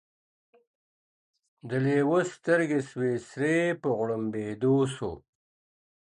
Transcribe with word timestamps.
د 1.69 1.71
لېوه 1.85 2.19
سترګي 2.33 2.81
سوې 2.89 3.13
سرې 3.29 3.57
په 3.81 3.89
غړومبېدو 3.97 4.75
سو. 4.95 5.11